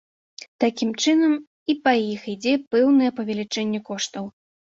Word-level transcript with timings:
Такім 0.61 0.89
чынам, 1.03 1.33
і 1.73 1.75
па 1.83 1.93
іх 2.13 2.21
ідзе 2.35 2.53
пэўнае 2.73 3.11
павелічэнне 3.21 3.79
коштаў. 3.91 4.25